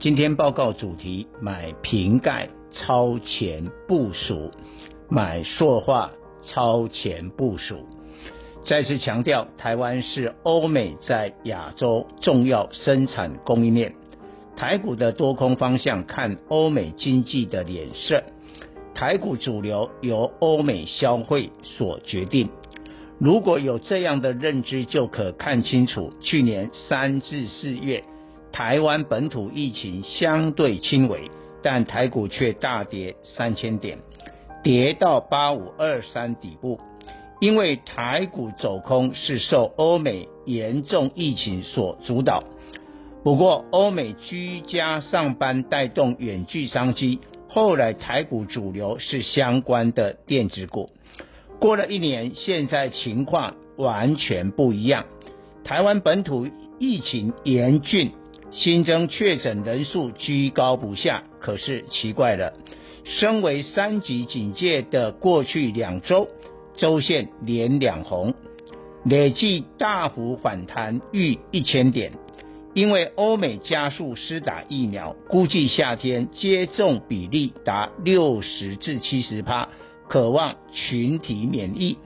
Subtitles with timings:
[0.00, 4.50] 今天报告主题：买瓶盖超前部署，
[5.10, 7.86] 买塑化超前部署。
[8.64, 13.94] 再次强调，台湾是欧美在亚洲重要生产供应链。
[14.56, 18.22] 台股的多空方向看欧美经济的脸色，
[18.94, 22.48] 台股主流由欧美消费所决定。
[23.18, 28.02] 如果有这样的认知，就可看清楚去年三至四月，
[28.52, 31.30] 台湾本土疫情相对轻微，
[31.62, 33.98] 但台股却大跌三千点，
[34.62, 36.78] 跌到八五二三底部。
[37.40, 42.44] 因为台股走空是受欧美严重疫情所主导。
[43.24, 50.90] 不过，欧美居家上班带动远距商机，后来台股主流是相关的电子股。
[51.58, 55.06] 过了一年，现在情况完全不一样。
[55.64, 56.46] 台湾本土
[56.78, 58.12] 疫情严峻，
[58.52, 61.24] 新增确诊人数居高不下。
[61.40, 62.52] 可是奇怪了，
[63.04, 66.28] 身为三级警戒的过去两周，
[66.76, 68.34] 周线连两红，
[69.04, 72.12] 累计大幅反弹逾一千点。
[72.72, 79.68] 因为欧美加速施打疫苗，估计夏天接种比例达六十至七十趴，
[80.08, 81.98] 渴望群体免疫。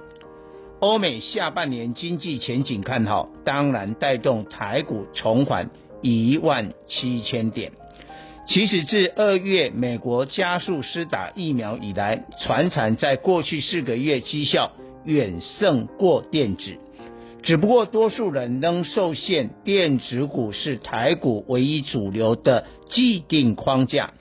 [0.81, 5.69] 欧美下半年经济前景看好，当然带动台股重返
[6.05, 7.73] 一万七千点。
[8.47, 14.73] 其实自二月美国加速施打疫苗以来，传产在过去四个月绩效
[15.07, 16.77] 远胜过电子。
[17.43, 24.13] 只不过多数人仍受限，电子股是台股唯一主流的既定框架，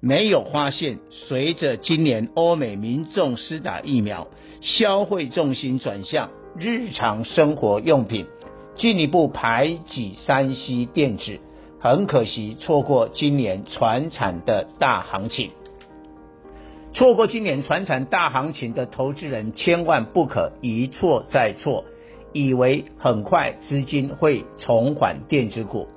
[0.00, 4.28] 没有发现随着今年欧美民众施打疫苗，
[4.62, 8.24] 消费重心转向日常生活用品，
[8.76, 11.40] 进一步排挤山西电子，
[11.80, 15.50] 很可惜错过今年船产的大行情。
[16.92, 21.84] 错过今年船产大行情的投资人，千万不可一错再错。
[22.32, 25.88] 以为很快资金会重返电子股，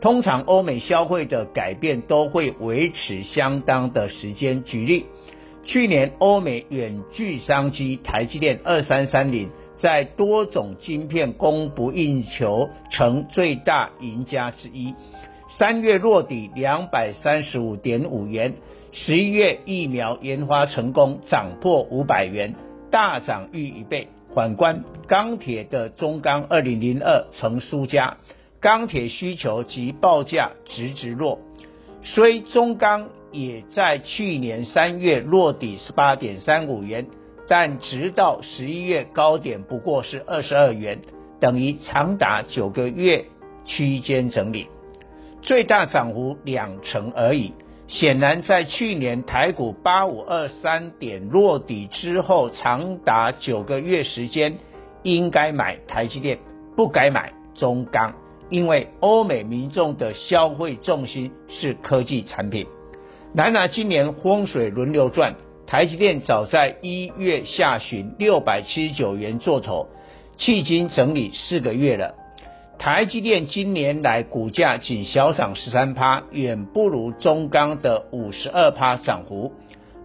[0.00, 4.62] 通常欧美消费的改变都会维持相当的时间。
[4.62, 5.04] 举例，
[5.64, 9.50] 去年欧美远距商机，台积电二三三零
[9.82, 14.94] 在多种晶片供不应求，成最大赢家之一。
[15.58, 18.54] 三月落底两百三十五点五元，
[18.92, 22.54] 十一月疫苗研发成功，涨破五百元，
[22.92, 24.06] 大涨逾一倍。
[24.32, 28.18] 反观钢铁的中钢二零零二成输家，
[28.60, 31.40] 钢铁需求及报价直直落，
[32.02, 37.08] 虽中钢也在去年三月落底十八点三五元，
[37.54, 41.00] 但直到十一月高点不过是二十二元，
[41.38, 43.26] 等于长达九个月
[43.66, 44.68] 区间整理，
[45.42, 47.52] 最大涨幅两成而已。
[47.88, 54.56] 显然，在去年台股八五二三点落底之后，长达九个月时间，
[55.02, 56.38] 应该买台积电，
[56.74, 58.14] 不该买中钢，
[58.48, 62.66] 因为欧美民众的消费重心是科技产品。
[63.34, 65.34] 然而，今年风水轮流转，
[65.72, 69.88] 台积电早在一月下旬六百七十九元做头，
[70.36, 72.14] 迄今整理四个月了。
[72.78, 79.54] 台积电今年来股价仅小涨十三趴，远不如中钢的五十二趴涨幅。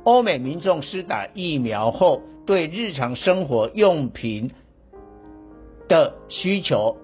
[0.06, 4.52] 欧美民众施打疫苗后，对日常生活用品
[5.90, 6.96] 的需求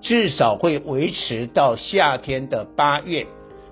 [0.00, 3.26] 至少会维持到夏天的八月，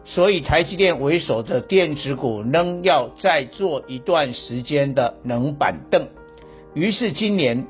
[0.05, 6.09] 所以台积电为首的电子股仍要再做一段时间的冷板凳。
[6.75, 7.67] 于是今年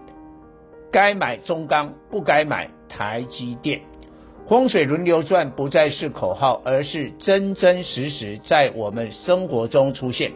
[0.90, 2.70] 该买中钢，不该买。
[2.96, 3.81] 台积电，
[4.48, 10.30] 风水轮流转不再是口号，而是真真实实在我们生活中出现。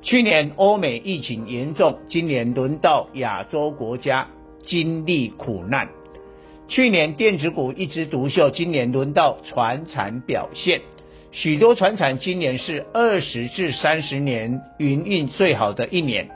[0.00, 4.28] 去年欧美疫情严重，今年轮到亚洲国家
[4.64, 5.90] 经历苦难。
[6.68, 10.80] 去年电子股一枝独秀，今年轮到船产表现。
[11.32, 16.28] 许多船厂今年是二十至三十年营运最好的一年。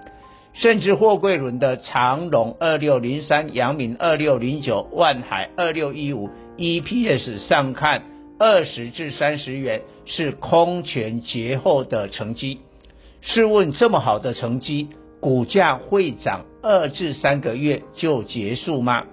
[0.52, 8.04] 甚至货柜轮的长荣二六零三、阳明二六零九、万海二六一五，EPS 上看
[8.38, 12.60] 二十至三十元是空前绝后的成绩。
[13.20, 19.06] 试问这么好的成绩，股价会涨二至三个月就结束吗？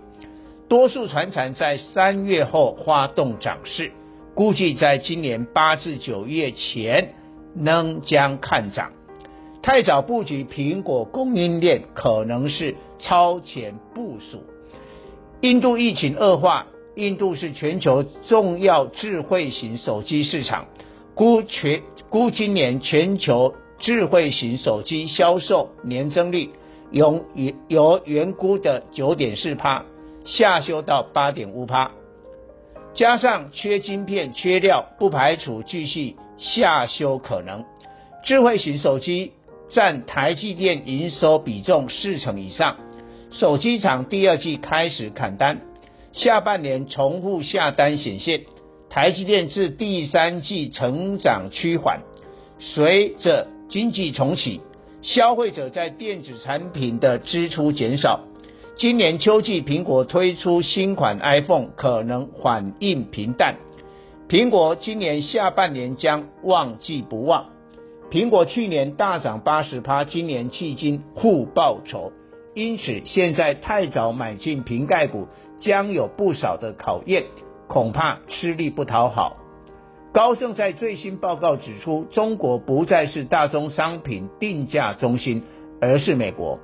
[0.69, 3.91] 多数船厂在三月后发动涨势，
[4.35, 7.13] 估计在今年八至九月前
[7.55, 8.91] 仍将看涨。
[9.61, 14.43] 太早布局苹果供应链可能是超前部署。
[15.41, 20.65] 印度疫情恶化，印度是全球重要智慧型手机市场，
[21.15, 23.53] 估全估今年全球。
[23.83, 26.51] 智慧型手机销售年增率
[26.91, 27.25] 由
[27.67, 29.85] 由原估的九点四趴
[30.23, 31.89] 下修到八点五趴，
[32.93, 37.63] 加上缺晶片、缺料，不排除继续下修可能。
[38.23, 39.31] 智慧型手机
[39.69, 42.77] 占台积电营收比重四成以上，
[43.31, 45.61] 手机厂第二季开始砍单，
[46.13, 48.41] 下半年重复下单显现，
[48.89, 52.01] 台积电至第三季成长趋缓，
[52.59, 53.47] 随着。
[53.71, 54.59] 经济重启，
[55.01, 58.19] 消费者在电子产品的支出减少。
[58.77, 63.57] 今年秋季，苹果推出新款 iPhone 可能反应平淡。
[64.27, 67.47] 苹果今年下半年将旺季不旺。
[68.09, 72.11] 苹果去年大涨八十趴，今年迄今负报酬，
[72.55, 75.27] 因此现在太早买进瓶盖股，
[75.59, 77.25] 将有不少的考验，
[77.67, 79.37] 恐怕吃力不讨好。
[80.13, 85.43] 高盛在最新报告指出，中国不再是大宗商品定价中心，
[85.79, 86.59] 而是美国。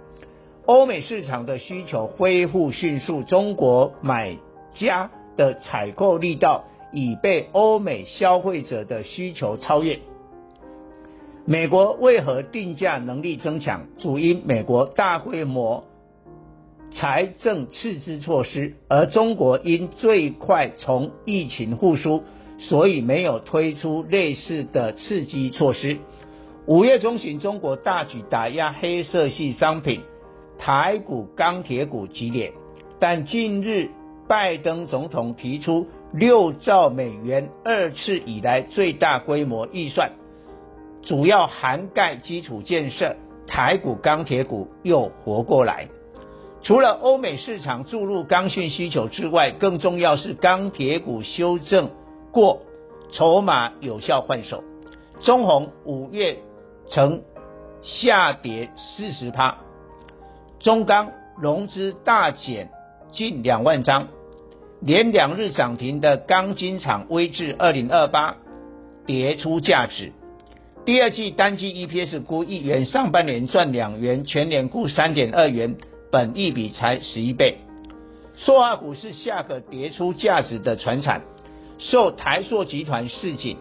[0.68, 4.38] 欧美市场的需求恢复迅速，中国买
[4.74, 10.00] 家的采购力道已被欧美消费者的需求超越。
[11.46, 13.88] 美国为何定价能力增强？
[13.98, 15.86] 主因美国大规模
[16.92, 22.24] 财政刺激措施，而中国因最快从疫情复苏。
[22.60, 26.00] 所以没有推出类似的刺激措施。
[26.66, 30.02] 五月中旬，中国大举打压黑色系商品，
[30.58, 32.54] 台股、钢铁股急跌。
[33.00, 33.90] 但近日，
[34.28, 40.12] 拜登总统提出六兆美元，二次以来最大规模预算，
[41.04, 43.16] 主要涵盖基础建设，
[43.48, 45.88] 台股、钢铁股又活过来。
[46.64, 51.92] 除了欧美市场注入刚性需求之外，更重要是钢铁股修正。
[52.32, 52.64] 过
[53.12, 54.64] 筹码有效换手，
[55.22, 56.40] 中鸿五月
[56.90, 57.22] 曾
[57.84, 59.60] 下跌四十趴，
[60.60, 62.70] 中钢融资大减
[63.12, 64.08] 近两万张，
[64.82, 68.38] 连两日涨停的钢筋厂威致二零二八
[69.06, 70.12] 跌出价值，
[70.84, 75.76] 第二季单季 EPS 估一元，上半年赚两元，全年估三点二元，
[76.12, 77.60] 本益比才十一倍，
[78.36, 81.22] 塑化股是下个跌出价值的传产。
[81.80, 83.58] 受台塑集团市井，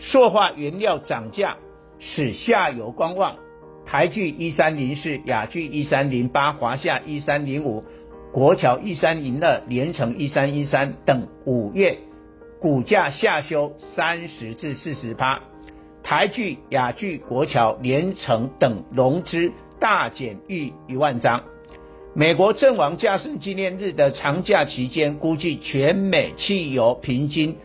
[0.00, 1.56] 塑化原料涨价
[2.00, 3.36] 使下游观望。
[3.92, 7.84] 台聚一三零四、雅聚一三零八、华夏一三零五、
[8.32, 11.98] 国桥一三零二、联成一三一三等五月
[12.58, 15.40] 股价下修三十至四十趴。
[16.02, 21.42] 台聚、雅聚、国桥、联成等融资大减逾一万张。
[22.14, 27.58] 美国阵亡驾驶纪念日的长假期间，估计全美汽油平均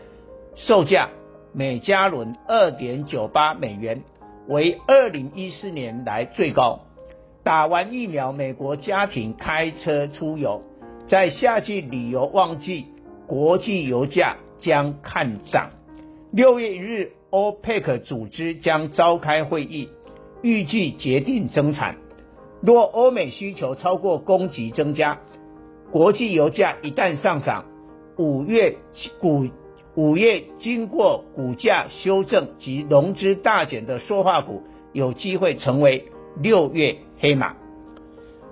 [0.56, 1.08] 售价
[1.54, 4.02] 每加仑二点九八美元，
[4.48, 6.80] 为二零一四年来最高。
[7.44, 10.62] 打完疫苗，美国家庭开车出游，
[11.06, 12.86] 在夏季旅游旺季，
[13.26, 15.70] 国际油价将看涨。
[16.32, 19.88] 六月一日，OPEC 组织将召开会议，
[20.42, 21.96] 预计决定增产。
[22.60, 25.18] 若欧美需求超过供给增加，
[25.90, 27.66] 国际油价一旦上涨，
[28.16, 28.76] 五月
[29.20, 29.46] 股
[29.98, 34.62] 五月经过股价修正及融资大减的塑化股，
[34.92, 36.04] 有机会成为
[36.40, 37.56] 六月黑马。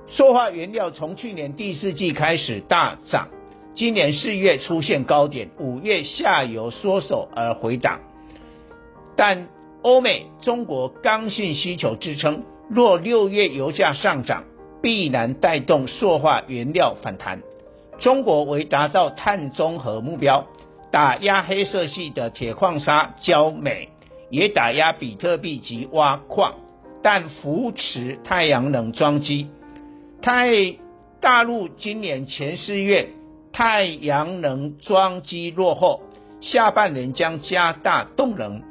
[0.09, 3.29] 塑化原料从去年第四季开始大涨，
[3.77, 8.01] 今年四月出现高点，五月下游缩手而回档，
[9.15, 9.47] 但
[9.83, 12.43] 欧美、中国刚性需求支撑。
[12.69, 14.43] 若六月油价上涨，
[14.83, 17.41] 必然带动塑化原料反弹。
[18.01, 20.45] 中国为达到碳中和目标，
[20.91, 23.89] 打压黑色系的铁矿砂、焦煤，
[24.31, 26.55] 也打压比特币及挖矿，
[27.03, 29.49] 但扶持太阳能装机。
[30.23, 30.77] 太
[31.21, 33.09] 大陆今年前四月
[33.53, 36.03] 太阳能装机落后，
[36.41, 38.63] 下半年将加大动能。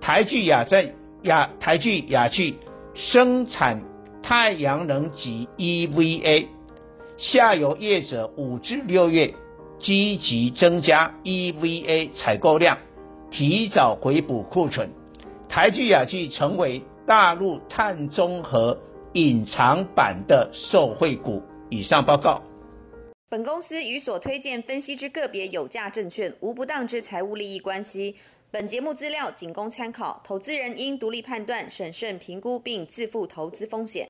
[0.00, 2.56] 台聚亚在亚台聚亚聚。
[2.96, 3.82] 生产
[4.22, 6.46] 太阳能及 EVA，
[7.18, 9.34] 下游业者五至六月
[9.78, 12.78] 积极增加 EVA 采购量，
[13.30, 14.88] 提早回补库存，
[15.48, 18.78] 台聚亚聚成为大陆碳中和
[19.12, 21.42] 隐藏版的受惠股。
[21.70, 22.40] 以上报告。
[23.28, 28.14] 本公司与所推荐分析之个别有价证券无不当之财务利益关系。
[28.50, 34.02] 本节目资料仅供参考，投资人应独立判断、审慎评估并自负投资风险。